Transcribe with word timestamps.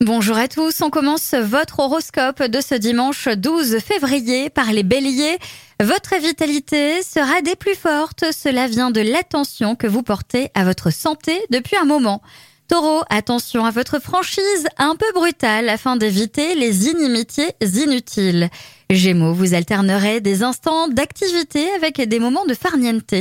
Bonjour 0.00 0.36
à 0.38 0.46
tous, 0.46 0.80
on 0.80 0.90
commence 0.90 1.34
votre 1.34 1.80
horoscope 1.80 2.44
de 2.44 2.60
ce 2.60 2.76
dimanche 2.76 3.26
12 3.26 3.80
février 3.80 4.48
par 4.48 4.72
les 4.72 4.84
béliers. 4.84 5.38
Votre 5.82 6.14
vitalité 6.20 7.02
sera 7.02 7.42
des 7.42 7.56
plus 7.56 7.74
fortes, 7.74 8.26
cela 8.30 8.68
vient 8.68 8.92
de 8.92 9.00
l'attention 9.00 9.74
que 9.74 9.88
vous 9.88 10.04
portez 10.04 10.52
à 10.54 10.62
votre 10.62 10.90
santé 10.90 11.40
depuis 11.50 11.76
un 11.76 11.84
moment. 11.84 12.22
Taureau, 12.68 13.02
attention 13.10 13.64
à 13.64 13.72
votre 13.72 13.98
franchise 14.00 14.68
un 14.76 14.94
peu 14.94 15.10
brutale 15.14 15.68
afin 15.68 15.96
d'éviter 15.96 16.54
les 16.54 16.86
inimitiés 16.86 17.50
inutiles. 17.60 18.50
Gémeaux, 18.90 19.34
vous 19.34 19.52
alternerez 19.52 20.22
des 20.22 20.42
instants 20.42 20.88
d'activité 20.88 21.70
avec 21.72 22.00
des 22.00 22.18
moments 22.18 22.46
de 22.46 22.54
farniente. 22.54 23.12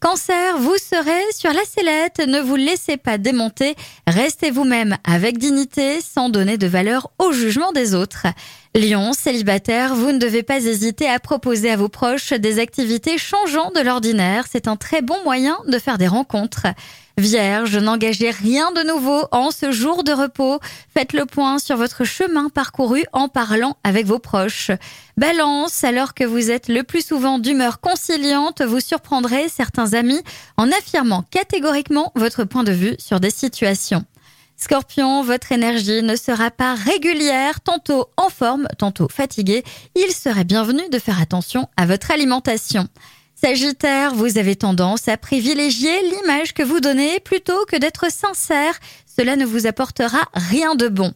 Cancer, 0.00 0.56
vous 0.56 0.76
serez 0.78 1.20
sur 1.36 1.52
la 1.52 1.64
sellette, 1.64 2.26
ne 2.26 2.40
vous 2.40 2.56
laissez 2.56 2.96
pas 2.96 3.18
démonter, 3.18 3.76
restez 4.06 4.50
vous-même 4.50 4.96
avec 5.04 5.36
dignité 5.36 6.00
sans 6.00 6.30
donner 6.30 6.56
de 6.56 6.66
valeur 6.66 7.10
au 7.18 7.30
jugement 7.30 7.72
des 7.72 7.94
autres. 7.94 8.26
Lion, 8.74 9.12
célibataire, 9.12 9.94
vous 9.94 10.12
ne 10.12 10.18
devez 10.18 10.42
pas 10.42 10.64
hésiter 10.64 11.06
à 11.06 11.20
proposer 11.20 11.70
à 11.70 11.76
vos 11.76 11.90
proches 11.90 12.32
des 12.32 12.58
activités 12.58 13.18
changeant 13.18 13.70
de 13.70 13.80
l'ordinaire, 13.80 14.46
c'est 14.50 14.66
un 14.66 14.76
très 14.76 15.02
bon 15.02 15.22
moyen 15.24 15.58
de 15.68 15.78
faire 15.78 15.98
des 15.98 16.08
rencontres. 16.08 16.68
Vierge, 17.18 17.76
n'engagez 17.76 18.30
rien 18.30 18.72
de 18.72 18.82
nouveau 18.82 19.26
en 19.32 19.50
ce 19.50 19.70
jour 19.70 20.02
de 20.02 20.12
repos. 20.12 20.60
Faites 20.94 21.12
le 21.12 21.26
point 21.26 21.58
sur 21.58 21.76
votre 21.76 22.04
chemin 22.04 22.48
parcouru 22.48 23.04
en 23.12 23.28
parlant 23.28 23.76
avec 23.84 24.06
vos 24.06 24.18
proches. 24.18 24.70
Balance, 25.16 25.84
alors 25.84 26.14
que 26.14 26.24
vous 26.24 26.50
êtes 26.50 26.68
le 26.68 26.82
plus 26.82 27.06
souvent 27.06 27.38
d'humeur 27.38 27.80
conciliante, 27.80 28.62
vous 28.62 28.80
surprendrez 28.80 29.48
certains 29.48 29.92
amis 29.92 30.22
en 30.56 30.70
affirmant 30.70 31.24
catégoriquement 31.30 32.12
votre 32.14 32.44
point 32.44 32.64
de 32.64 32.72
vue 32.72 32.96
sur 32.98 33.20
des 33.20 33.30
situations. 33.30 34.04
Scorpion, 34.56 35.22
votre 35.22 35.50
énergie 35.52 36.02
ne 36.02 36.14
sera 36.14 36.50
pas 36.50 36.74
régulière, 36.74 37.60
tantôt 37.60 38.10
en 38.16 38.28
forme, 38.28 38.68
tantôt 38.78 39.08
fatiguée. 39.08 39.64
Il 39.96 40.12
serait 40.12 40.44
bienvenu 40.44 40.82
de 40.88 40.98
faire 40.98 41.20
attention 41.20 41.68
à 41.76 41.84
votre 41.84 42.10
alimentation. 42.10 42.86
Sagittaire, 43.34 44.14
vous 44.14 44.38
avez 44.38 44.54
tendance 44.54 45.08
à 45.08 45.16
privilégier 45.16 45.90
l'image 46.02 46.54
que 46.54 46.62
vous 46.62 46.78
donnez 46.78 47.18
plutôt 47.18 47.64
que 47.66 47.76
d'être 47.76 48.10
sincère. 48.10 48.78
Cela 49.18 49.34
ne 49.34 49.44
vous 49.44 49.66
apportera 49.66 50.20
rien 50.32 50.76
de 50.76 50.86
bon. 50.86 51.12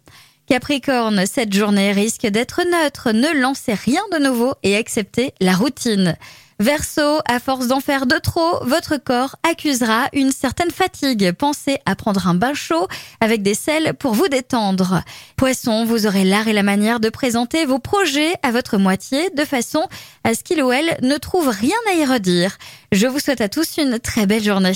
Capricorne, 0.47 1.27
cette 1.27 1.53
journée 1.53 1.91
risque 1.91 2.27
d'être 2.27 2.63
neutre. 2.63 3.11
Ne 3.11 3.41
lancez 3.41 3.75
rien 3.75 4.03
de 4.13 4.19
nouveau 4.19 4.55
et 4.63 4.77
acceptez 4.77 5.35
la 5.41 5.55
routine. 5.55 6.17
Verseau, 6.61 7.19
à 7.29 7.41
force 7.41 7.67
d'en 7.67 7.81
faire 7.81 8.07
de 8.07 8.17
trop, 8.17 8.65
votre 8.65 8.97
corps 8.97 9.37
accusera 9.43 10.09
une 10.13 10.31
certaine 10.31 10.71
fatigue. 10.71 11.33
Pensez 11.33 11.79
à 11.85 11.97
prendre 11.97 12.29
un 12.29 12.35
bain 12.35 12.55
chaud 12.55 12.87
avec 13.21 13.43
des 13.43 13.55
sels 13.55 13.93
pour 13.95 14.15
vous 14.15 14.29
détendre. 14.29 15.03
Poisson, 15.37 15.85
vous 15.85 16.07
aurez 16.07 16.25
l'art 16.25 16.47
et 16.47 16.55
la 16.55 16.63
manière 16.63 17.01
de 17.01 17.11
présenter 17.11 17.67
vos 17.67 17.81
projets 17.81 18.33
à 18.43 18.53
votre 18.53 18.79
moitié 18.79 19.29
de 19.31 19.45
façon 19.45 19.87
à 20.23 20.33
ce 20.35 20.45
qu'il 20.45 20.63
ou 20.63 20.71
elle 20.71 20.97
ne 21.03 21.17
trouve 21.19 21.49
rien 21.49 21.77
à 21.91 21.97
y 21.97 22.07
redire. 22.07 22.57
Je 22.93 23.09
vous 23.09 23.19
souhaite 23.19 23.41
à 23.41 23.49
tous 23.49 23.79
une 23.79 23.99
très 23.99 24.27
belle 24.27 24.45
journée. 24.45 24.73